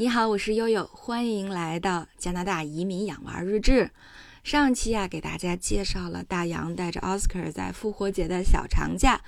[0.00, 3.90] 你好，我是悠悠，欢迎来到加拿大移民养娃日志。
[4.44, 9.20] 上期啊，给大家介绍了大洋带着奥斯卡在复活节的小长假，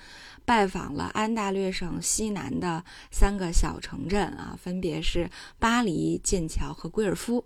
[0.45, 5.29] 拜访了安大略省西南的三个小城镇啊，分别是
[5.59, 7.45] 巴黎、剑桥和圭尔夫。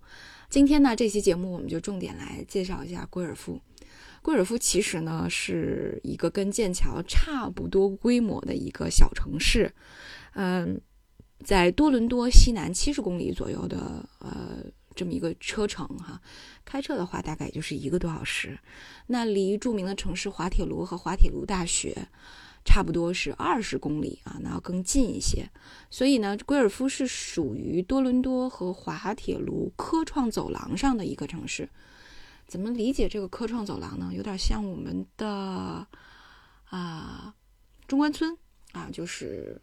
[0.50, 3.58] 今天呢，这期节目我们就重点来介绍一下圭尔夫。
[4.20, 9.74] 圭尔夫其实呢是一个跟剑桥差不多规模的一个小城市，
[10.34, 10.78] 嗯。
[11.44, 14.64] 在多伦多西南七十公里左右的呃
[14.94, 16.20] 这么一个车程哈，
[16.64, 18.58] 开车的话大概也就是一个多小时。
[19.08, 22.08] 那离著名的城市滑铁卢和滑铁卢大学
[22.64, 25.46] 差不多是二十公里啊，那要更近一些。
[25.90, 31.68] 所以呢，圭尔夫是属于多伦多和滑铁卢科创走廊上的一个城市。
[32.46, 34.10] 怎么理解这个科创走廊呢？
[34.14, 35.86] 有点像我们的
[36.70, 37.34] 啊
[37.86, 38.34] 中关村
[38.72, 39.60] 啊，就是。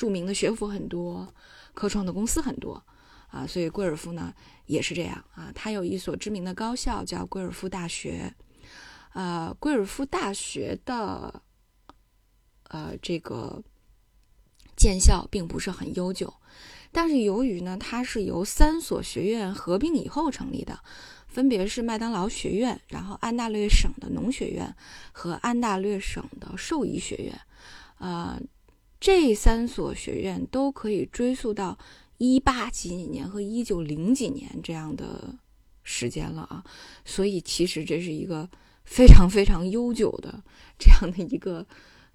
[0.00, 1.34] 著名的学府很多，
[1.74, 2.82] 科创的公司很多，
[3.28, 4.32] 啊，所以贵尔夫呢
[4.64, 5.52] 也是这样啊。
[5.54, 8.34] 它有一所知名的高校叫贵尔夫大学，
[9.12, 11.42] 呃，贵尔夫大学的
[12.68, 13.62] 呃这个
[14.74, 16.32] 建校并不是很悠久，
[16.90, 20.80] 但是由于呢它是由三所学院合并以后成立的，
[21.28, 24.74] 分别是麦当劳学院，然后安大略省的农学院
[25.12, 27.38] 和安大略省的兽医学院，
[27.98, 28.40] 啊。
[29.00, 31.78] 这三所学院都可以追溯到
[32.18, 35.34] 一八几几年和一九零几年这样的
[35.82, 36.62] 时间了啊，
[37.04, 38.46] 所以其实这是一个
[38.84, 40.44] 非常非常悠久的
[40.78, 41.66] 这样的一个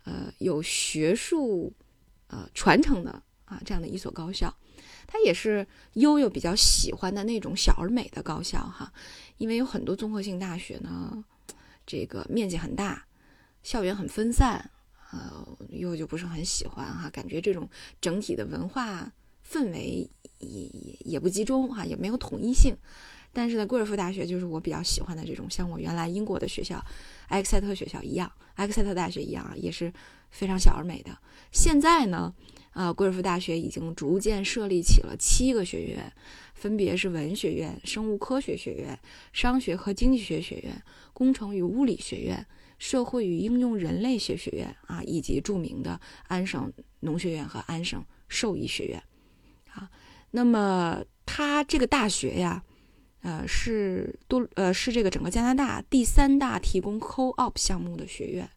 [0.03, 1.73] 呃有学术
[2.27, 3.11] 呃传承的
[3.45, 4.55] 啊这样的一所高校，
[5.07, 8.93] 它也是悠悠比较喜欢的那种小而美的高校哈，
[9.37, 11.25] 因为有很多综合性大学呢，
[11.87, 13.07] 这个面积很大，
[13.63, 14.69] 校园很分散。
[15.15, 17.69] 呃，又就不是很喜欢哈，感觉这种
[18.01, 19.09] 整体的文化
[19.49, 22.75] 氛围也也也不集中哈，也没有统一性。
[23.31, 26.83] 但是呢，贵尔夫大学就是我比较喜欢的这种，像我原来英国的学校
[27.27, 29.91] 埃克塞特学校一样，埃克塞特大学一样啊，也是
[30.31, 31.17] 非常小而美的。
[31.51, 32.33] 现在呢，
[32.73, 36.11] 呃，贵尔夫大学已经逐渐设立起了七个学院，
[36.53, 38.97] 分别是文学院、生物科学学院、
[39.33, 40.81] 商学和经济学学院、
[41.13, 42.45] 工程与物理学院。
[42.85, 49.03] 社会与应用人类学学院啊，以及著名的安省农学院和安省兽医学院，
[49.73, 49.89] 啊，
[50.29, 52.63] 那么它这个大学呀，
[53.23, 58.47] 呃，是多呃是这个整个加拿大第三大提供 co-op 项目的学院。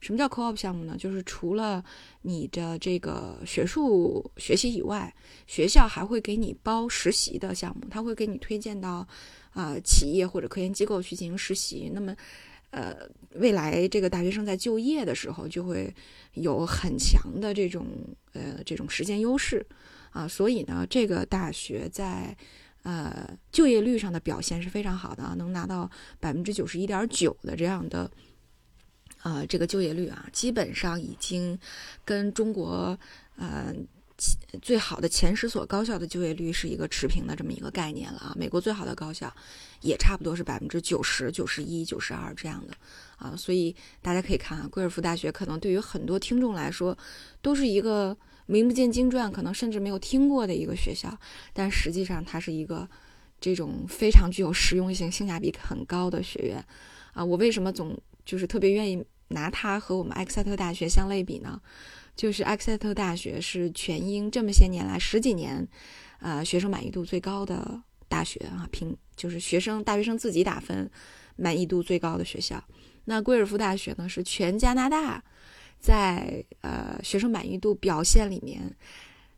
[0.00, 0.96] 什么叫 co-op 项目呢？
[0.96, 1.84] 就是除了
[2.22, 5.14] 你的这个学术学习以外，
[5.46, 9.06] 学校还会给你包实习的项目，他会给你推荐到
[9.50, 11.90] 啊企业或者科研机构去进行实习。
[11.92, 12.16] 那么
[12.70, 15.94] 呃，未来这个大学生在就业的时候就会
[16.34, 17.86] 有很强的这种
[18.32, 19.64] 呃这种时间优势
[20.10, 22.36] 啊，所以呢，这个大学在
[22.82, 25.90] 呃就业率上的表现是非常好的，能拿到
[26.20, 28.10] 百分之九十一点九的这样的
[29.22, 31.58] 呃这个就业率啊，基本上已经
[32.04, 32.98] 跟中国
[33.36, 33.74] 呃。
[34.60, 39.32] 最好的前十所高校的就业率是一个持平的这么一个概念了啊，美国最好的高校
[39.80, 42.74] 也差不多是百分之九十九十一九十二这样的
[43.16, 46.96] 啊，所以大家可以看啊，贵尔夫大学可能对于很多听众来说
[47.40, 51.16] 都是一个名不见经传，可能甚至没有听过的一个学校，
[51.52, 52.88] 但实际上它是一个
[53.40, 56.64] 这种非常具有实用性、性价比很高的学院
[57.12, 57.24] 啊。
[57.24, 61.60] 我为什么总就是特别愿意拿它和我们埃克塞特大学相类比呢？
[62.16, 65.66] 就是埃克塞特大学是全英这么些年来十几年，
[66.18, 70.90] 呃，学生满意度最高的大学啊，评就是学生大学生自己打分
[71.36, 72.62] 满意度最高的学校。
[73.04, 75.22] 那圭尔夫大学呢，是全加拿大
[75.78, 78.76] 在呃学生满意度表现里面，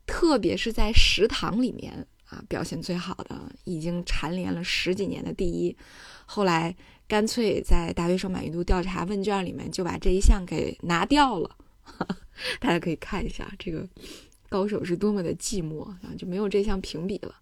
[0.07, 5.77] 特别是在食堂里面啊表现最好的，已经蝉联了十几年的第一。
[6.25, 6.75] 后来
[7.11, 11.57] 干脆在大学生满意度调查问卷里面就把这一项给拿掉了。
[12.61, 13.85] 大家可以看一下这个
[14.47, 17.35] 高手是多么的寂寞啊，就没有这项评比了。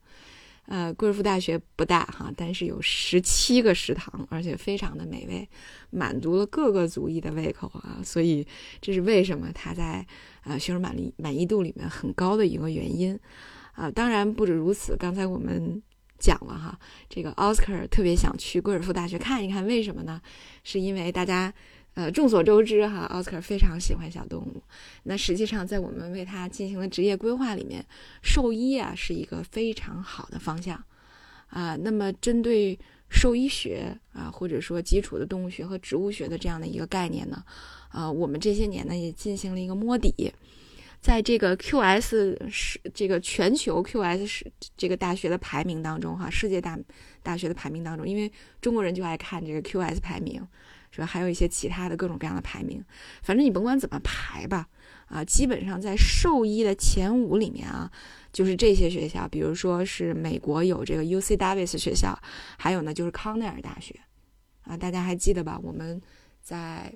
[0.66, 5.48] 呃，贵妇大学不大哈，但是有十七个食堂，而且非常的美味，
[5.92, 8.01] 满足了各个族裔的胃口啊。
[8.04, 8.48] 所以
[8.81, 10.04] 这是为什么它在
[10.45, 13.16] 呃学生满意满意度里面很高的一个原因
[13.74, 13.92] 啊。
[13.92, 15.80] 当然不止如此，刚才我们
[16.19, 16.80] 讲了哈，
[17.10, 20.21] 这个奥斯卡特别想去贵尔夫大学看一看，为什么呢？
[20.63, 21.54] 是因为大家。
[21.95, 24.63] 呃，众所周知哈，奥斯卡非常喜欢小动物。
[25.04, 27.83] 那实际上，在我们为他进行的职业规划里面，
[28.21, 30.81] 兽医啊是一个非常好的方向
[31.50, 31.75] 啊。
[31.75, 32.77] 那么，针对
[33.10, 37.44] 兽医学啊，或者说基础的动物学和植物学的这样的一个概念呢，
[37.89, 40.31] 啊，我们这些年呢也进行了一个摸底。
[41.01, 46.78] 在这个 QS 是这个全球 QS 是这个大学的排名当中哈，世界大
[47.24, 48.30] 大学的排名当中，因为
[48.60, 50.46] 中国人就爱看这个 QS 排名，
[50.92, 51.06] 是吧？
[51.06, 52.84] 还有一些其他的各种各样的排名，
[53.24, 54.68] 反正你甭管怎么排吧，
[55.07, 57.90] 啊，基本上在兽医的前五里面啊，
[58.34, 62.13] 就是这些学校，比如说是美国有这个 UC Davis 学校，
[62.57, 63.98] 还有呢就是康奈尔大学，
[64.63, 65.57] 啊，大家还记得吧？
[65.63, 66.02] 我们
[66.42, 66.94] 在。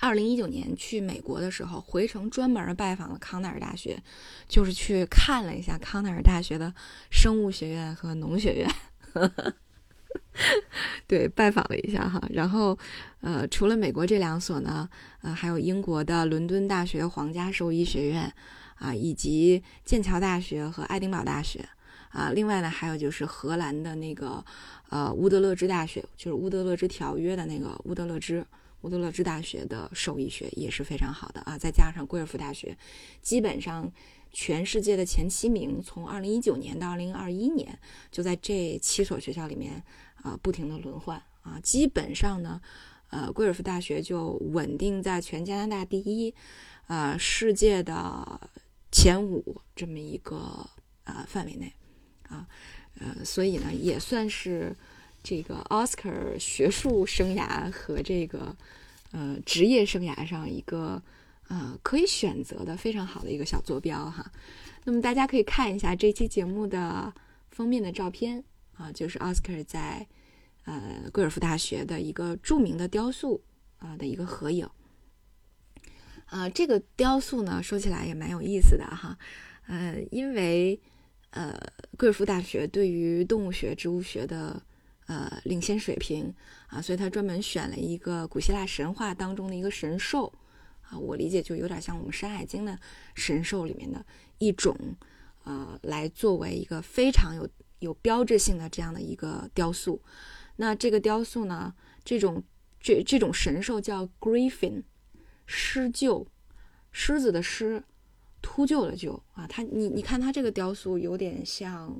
[0.00, 4.02] 二零一九年去美国的时候，回程专门拜访了康奈尔大学，
[4.48, 6.72] 就是去看了一下康奈尔大学的
[7.10, 8.70] 生物学院和农学院，
[11.06, 12.18] 对，拜访了一下哈。
[12.30, 12.76] 然后，
[13.20, 14.88] 呃，除了美国这两所呢，
[15.20, 18.32] 呃，还有英国的伦敦大学皇家兽医学院
[18.76, 21.68] 啊，以及剑桥大学和爱丁堡大学
[22.08, 22.30] 啊。
[22.30, 24.42] 另外呢，还有就是荷兰的那个
[24.88, 28.42] 呃乌德勒支大学，就是乌德勒支条约的那个乌德勒支。
[28.82, 32.76] 乌德勒支大学的兽医学也是非常好的啊，再加上贵尔夫大学，
[33.20, 33.92] 基本上
[34.32, 37.78] 全世界的前七名，从二零一九年到二零二一年，
[38.10, 39.82] 就在这七所学校里面
[40.22, 42.60] 啊，不停的轮换啊，基本上呢，
[43.10, 46.34] 呃，贵尔夫大学就稳定在全加拿大第一，
[46.86, 48.48] 呃，世界的
[48.90, 50.36] 前五这么一个
[51.04, 51.72] 啊范围内
[52.28, 52.48] 啊，
[52.98, 54.74] 呃，所以呢，也算是。
[55.22, 58.56] 这个 Oscar 学术生涯和这个
[59.12, 61.02] 呃职业生涯上一个
[61.48, 64.30] 呃可以选择的非常好的一个小坐标哈。
[64.84, 67.12] 那么大家可以看一下这期节目的
[67.50, 68.42] 封面的照片
[68.74, 70.06] 啊，就是 Oscar 在
[70.64, 73.42] 呃贵尔夫大学的一个著名的雕塑
[73.78, 74.68] 啊的一个合影。
[76.26, 79.18] 啊，这个雕塑呢说起来也蛮有意思的哈，
[79.66, 80.80] 呃，因为
[81.30, 81.58] 呃
[81.98, 84.62] 贵尔夫大学对于动物学、植物学的
[85.10, 86.32] 呃，领先水平
[86.68, 90.32] 啊，所以他专门选了一个古希腊神话当中的一个神兽
[90.82, 92.78] 啊，我理解就有点像我们《山海经》的
[93.16, 94.06] 神兽里面的
[94.38, 94.76] 一种，
[95.42, 97.48] 呃，来作为一个非常有
[97.80, 100.00] 有标志性的这样的一个雕塑。
[100.54, 101.74] 那这个雕塑呢，
[102.04, 102.40] 这种
[102.78, 104.84] 这这种神兽叫 Griffin，
[105.44, 106.24] 狮鹫，
[106.92, 107.82] 狮子的狮，
[108.40, 111.98] 秃鹫的鹫啊，它你你看它这个雕塑有点像，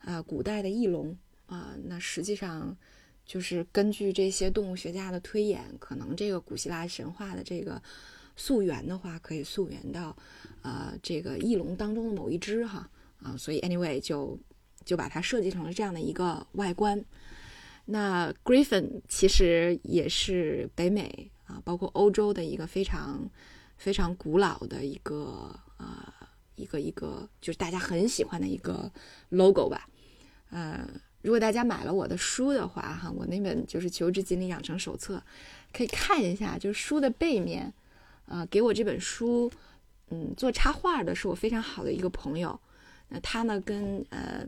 [0.00, 1.16] 呃，古代的翼龙。
[1.46, 2.76] 啊，那实际上
[3.24, 7.80] 就是根据这些动物学家的推演，可能这个古希腊神话的这个
[8.36, 10.16] 溯源的话，可以溯源到
[10.62, 12.88] 呃这个翼龙当中的某一只哈
[13.22, 14.38] 啊，所以 anyway 就
[14.84, 17.04] 就把它设计成了这样的一个外观。
[17.86, 23.30] 那 Griffin 其实也是北美啊，包括欧洲的一个非常
[23.76, 26.12] 非常古老的一个啊
[26.56, 28.90] 一个一个就是大家很喜欢的一个
[29.28, 29.88] logo 吧，
[30.50, 30.88] 呃。
[31.26, 35.16] 如果大家买了我的书的话，哈，我那本就是《求职锦鲤养成手册》，
[35.76, 37.74] 可以看一下，就是书的背面，
[38.26, 39.50] 呃，给我这本书，
[40.10, 42.56] 嗯，做插画的是我非常好的一个朋友，
[43.08, 44.46] 那他呢跟呃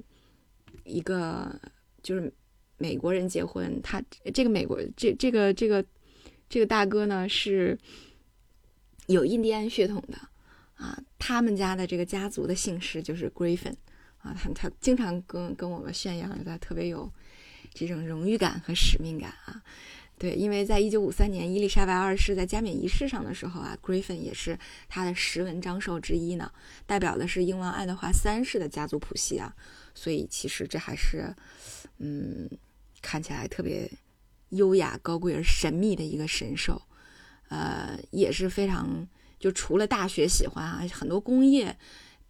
[0.84, 1.52] 一个
[2.00, 2.32] 就是
[2.76, 4.00] 美国人结婚，他
[4.32, 5.84] 这个美国这这个这个
[6.48, 7.76] 这个大哥呢是
[9.08, 10.16] 有印第安血统的
[10.76, 13.74] 啊，他们家的这个家族的姓氏就是 Griffin。
[14.36, 17.10] 他他经常跟跟我们炫耀，他特别有
[17.72, 19.62] 这种荣誉感和使命感啊。
[20.18, 24.58] 对，因为在一九五三年伊丽莎白二世在加冕仪式上的时候啊，Griffin 也是
[24.88, 26.50] 他的十文章寿之一呢，
[26.86, 29.54] 代表的是英王爱德华三世的家族谱系啊。
[29.94, 31.32] 所以其实这还是，
[31.98, 32.50] 嗯，
[33.00, 33.88] 看起来特别
[34.48, 36.82] 优雅、高贵而神秘的一个神兽。
[37.48, 39.06] 呃，也是非常
[39.38, 41.78] 就除了大学喜欢啊，很多工业。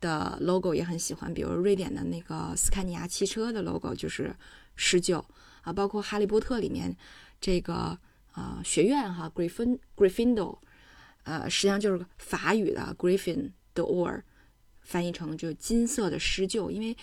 [0.01, 4.35] 的 logo 也很喜欢，比如瑞典的那个斯堪尼亚汽车的 logo 就是
[4.77, 5.25] 狮鹫
[5.63, 6.97] 啊，包括哈利波特里面
[7.41, 7.99] 这个
[8.33, 10.59] 啊学院哈 Griffin Gryffindor，
[11.25, 14.23] 呃实际上就是法语的 Griffin the or，
[14.83, 16.97] 翻译成就金色的狮鹫，因为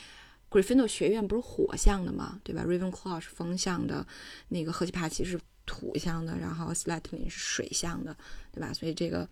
[0.50, 4.08] Gryffindor 学院不是火象的嘛，对吧？Ravenclaw 是风象的，
[4.48, 8.16] 那个赫奇帕奇是土象的，然后 Slytherin 是水象的，
[8.52, 8.74] 对吧？
[8.74, 9.28] 所以这个。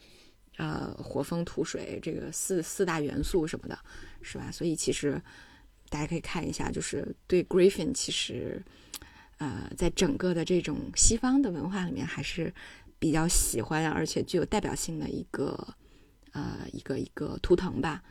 [0.57, 3.77] 呃，火、风、土、水，这个四四大元素什么的，
[4.21, 4.51] 是吧？
[4.51, 5.19] 所以其实
[5.89, 8.61] 大家可以看一下，就是对 Griffin，其实
[9.37, 12.53] 呃，在整个的这种西方的文化里面，还是
[12.99, 15.75] 比较喜欢，而且具有代表性的一个
[16.33, 18.03] 呃一个一个图腾吧。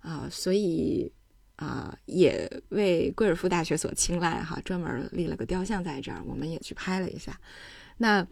[0.00, 1.12] 啊，所以
[1.56, 7.38] 啊，也为贵尔夫大学所青睐哈，专门立了个雕像在这儿，我们也去拍了一下。
[7.98, 8.26] 那。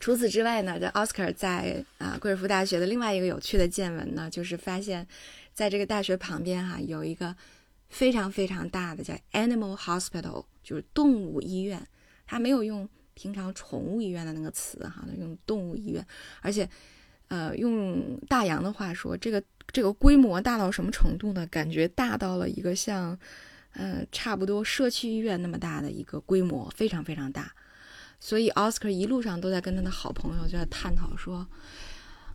[0.00, 5.06] 除此之外呢，这奥斯卡在啊贵尔夫大学的另外一个有趣的见闻呢，就是发现，
[5.54, 7.34] 在这个大学旁边哈有一个
[7.88, 11.86] 非常非常大的叫 Animal Hospital，就是动物医院。
[12.26, 16.04] 他没有用平常宠物医院的那个词哈，他用动物医院，
[16.42, 16.68] 而且
[17.28, 21.46] 呃，用大洋的话说，这个这个规模大到什么程度呢？
[21.46, 23.18] 感觉大到了一个像，
[23.72, 27.54] 呃，差不多社区医院那么大的一个规模，非常非常大。
[28.24, 31.46] 所以奥斯卡一路上都在跟他的好朋友就在探讨说，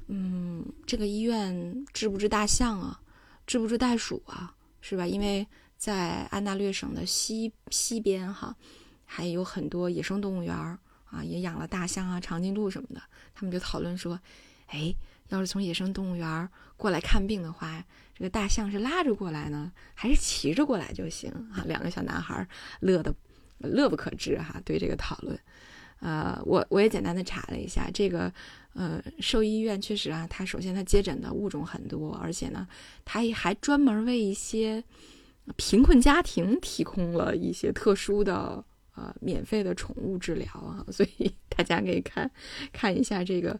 [0.05, 3.01] 嗯，这个医院治不治大象啊，
[3.48, 5.08] 治不治袋鼠啊，是吧？
[5.08, 8.55] 因为在安大略省的西西边哈，
[9.03, 13.01] 还有很多野生动物园啊，也养了大象啊、长颈鹿什么的。
[13.34, 14.19] 他们就讨论说，
[14.67, 14.93] 哎，
[15.29, 21.63] 要是从野生动物园过来看病的话，这个大象是拉着过来呢，还是骑着过来就行啊？
[21.65, 22.48] 两个小男孩
[22.79, 23.12] 乐得
[23.58, 25.36] 乐不可支哈，对这个讨论。
[26.00, 28.32] 呃，我我也简单的查了一下，这个
[28.74, 32.65] 呃兽医院确实啊，它首先它接诊的物种很多，而且呢，
[33.03, 34.82] 它也还专门为一些
[35.58, 38.63] 贫困家庭提供了一些特殊的
[38.96, 42.32] 呃免费的宠物治疗啊，所以 大家可以看
[42.72, 43.60] 看一下这个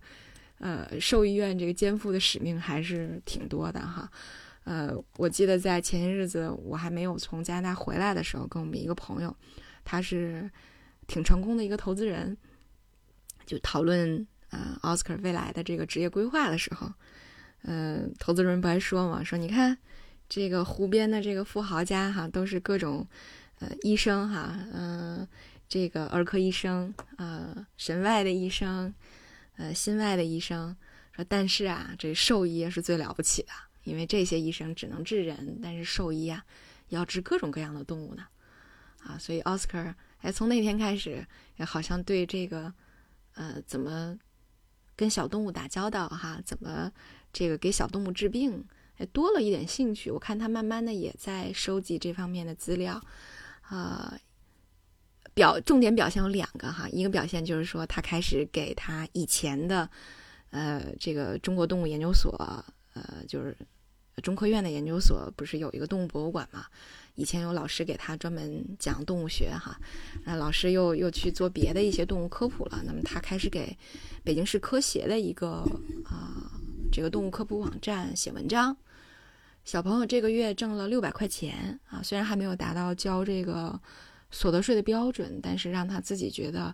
[0.60, 4.10] 呃兽医院这个肩负的使命还是挺多的哈。
[4.64, 9.36] 呃，我记得在前些日子我还没有从加拿大回来的时候，跟我们一个朋友，
[9.84, 10.50] 他是。
[11.10, 12.38] 挺成功的一个投资人，
[13.46, 16.94] 就讨论啊奥斯卡未来的这个职业规划的时候，
[17.64, 19.76] 嗯，投资人不还说嘛，说你看
[20.30, 23.06] 这个湖边的这个富豪家哈，都是各种
[23.58, 25.28] 呃医生哈，嗯，
[25.68, 28.94] 这个儿科医生啊，神外的医生，
[29.58, 30.78] 呃，心外的医生，
[31.12, 33.50] 说但是啊，这兽医是最了不起的，
[33.84, 36.46] 因为这些医生只能治人，但是兽医啊
[36.90, 38.28] 要治各种各样的动物呢，
[39.00, 39.96] 啊，所以奥斯卡。
[40.22, 41.26] 哎，从那天开始，
[41.66, 42.74] 好像对这个，
[43.36, 44.18] 呃，怎么
[44.96, 46.92] 跟小动物打交道哈，怎么
[47.32, 48.66] 这个给小动物治病，
[48.98, 50.12] 哎，多了一点兴趣。
[50.12, 53.02] 我看他慢慢的也在收集这方面的资料，
[53.62, 54.20] 啊，
[55.34, 59.90] 表重点表现有两个哈，一个表现就是说他开始给他以前的，
[60.50, 62.34] 呃，这个中国动物研究所，
[62.94, 63.56] 呃，就是
[64.22, 66.66] 中科院的研究所，不是有一个动物博物馆嘛？
[67.20, 69.78] 以前有老师给他专门讲动物学哈，
[70.24, 72.82] 那老师又又去做别的一些动物科普了。
[72.86, 73.78] 那么他开始给
[74.24, 75.48] 北京市科协的一个
[76.06, 76.50] 啊
[76.90, 78.78] 这个动物科普网站写文章。
[79.66, 83.78] 小朋友这个月挣了六百块钱啊，虽然还没有达到交这个
[84.32, 86.74] 所得税的标准，但是让他自己觉得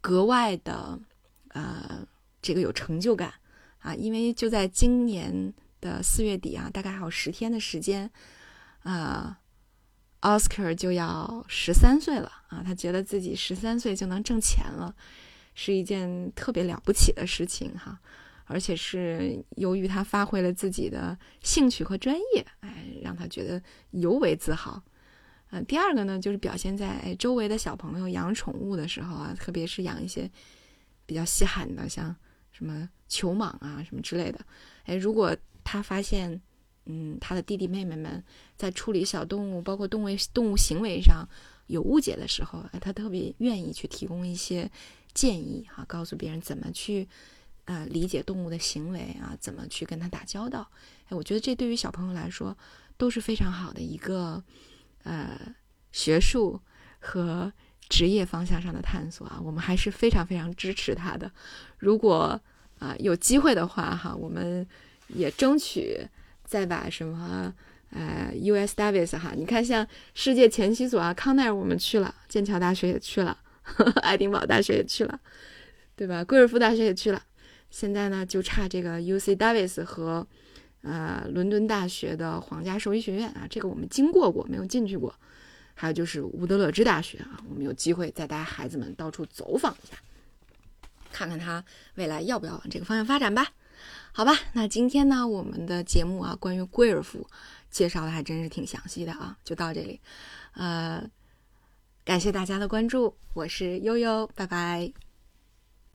[0.00, 0.98] 格外的
[1.50, 2.04] 呃
[2.42, 3.32] 这个有成就感
[3.78, 8.10] 啊，因为就在今年的四月底啊，大概还有十天的时间
[8.82, 9.38] 啊。
[10.20, 12.62] Oscar 就要十三岁了啊！
[12.64, 14.92] 他觉得自己十三岁就能挣钱了，
[15.54, 18.00] 是一件特别了不起的事情哈。
[18.46, 24.82] 而且是由于他发挥了自己的兴趣和专业，哎，让他觉得尤为自豪。
[25.50, 30.28] 嗯，第二个呢，就是表现在周围的小朋友养宠物的时候啊，特别是养一些
[31.06, 32.14] 比较稀罕的，像
[32.50, 34.40] 什么球蟒啊什么之类的。
[34.84, 36.40] 哎，如果他发现。
[36.90, 38.24] 嗯，他的弟弟妹妹们
[38.56, 41.28] 在处理小动物，包括动物动物行为上
[41.66, 44.70] 有误解的时候，他特别愿意去提供一些
[45.12, 47.06] 建议哈，告诉别人怎么去
[47.66, 50.66] 呃理解动物的行为啊，怎么去跟他打交道。
[51.10, 52.56] 哎，我觉得这对于小朋友来说
[52.96, 54.42] 都是非常好的一个
[55.02, 55.38] 呃
[55.92, 56.58] 学术
[57.00, 57.52] 和
[57.90, 61.30] 职业方向上的探索啊，我们还是非常非常支持他的。
[61.76, 62.40] 如果
[62.78, 64.66] 啊有机会的话哈，我们
[65.08, 66.08] 也争取。
[66.48, 67.52] 再把什么
[67.90, 68.74] 呃，U.S.
[68.74, 73.36] Davis 哈，你看像世界前七所啊，康奈尔我们去了，剑桥大学也去了，
[74.00, 75.20] 爱丁堡大学也去了，
[75.94, 76.24] 对吧？
[76.24, 77.22] 贵尔夫大学也去了，
[77.70, 79.36] 现在呢就差这个 U.C.
[79.36, 80.26] Davis 和
[80.80, 85.14] 呃伦敦大学的皇家兽医学院啊，这个我们经过过，没有进去过。
[85.74, 89.96] 还有就是伍德勒支大学啊，我们有机会再带孩子们到处走访一下，
[91.12, 91.62] 看看他
[91.94, 93.46] 未来要不要往这个方向发展吧。
[94.18, 97.24] 好吧，那今天呢，我们的节目啊，关于贵尔夫
[97.70, 100.00] 介绍的还真是挺详细的啊，就到这里，
[100.54, 101.08] 呃，
[102.04, 104.92] 感谢大家的关注，我是悠悠，拜拜。